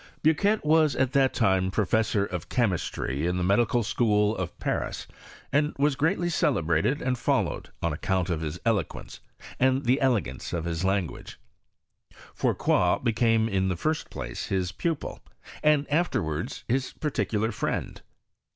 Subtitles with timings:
[0.23, 5.05] Bucquet was at that time professor of chemistry in the Medical School of Paris,
[5.53, 9.19] and was greatly celebrated and followed on account of his eloquence,
[9.59, 11.39] and the elegance of his language.
[12.33, 15.19] Fourcroy be came in the first place his pupil,
[15.61, 18.01] and afterwards his particular friend.